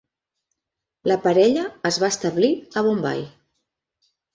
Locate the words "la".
1.11-1.19